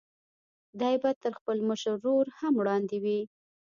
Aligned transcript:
دی 0.79 0.95
به 1.01 1.11
تر 1.21 1.31
خپل 1.39 1.57
مشر 1.69 1.93
ورور 1.97 2.27
هم 2.39 2.53
وړاندې 2.57 2.97
وي. 3.03 3.21